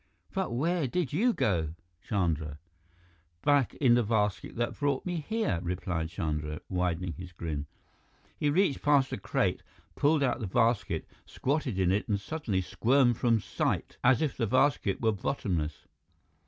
"But 0.33 0.49
where 0.51 0.87
did 0.87 1.13
you 1.13 1.31
go, 1.31 1.75
Chandra?" 2.03 2.57
"Back 3.43 3.75
in 3.75 4.03
basket 4.03 4.55
that 4.55 4.79
brought 4.79 5.05
me 5.05 5.17
here," 5.17 5.59
replied 5.61 6.09
Chandra, 6.09 6.59
widening 6.69 7.13
his 7.13 7.31
grin. 7.31 7.67
He 8.35 8.49
reached 8.49 8.81
past 8.81 9.13
a 9.13 9.17
crate, 9.19 9.61
pulled 9.93 10.23
out 10.23 10.39
the 10.39 10.47
basket, 10.47 11.05
squatted 11.27 11.77
in 11.77 11.91
it 11.91 12.07
and 12.07 12.19
suddenly 12.19 12.61
squirmed 12.61 13.17
from 13.19 13.39
sight, 13.39 13.97
as 14.03 14.23
if 14.23 14.35
the 14.35 14.47
basket 14.47 14.99
were 15.01 15.11
bottomless. 15.11 15.85